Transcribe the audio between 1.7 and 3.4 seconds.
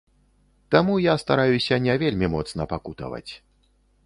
не вельмі моцна пакутаваць.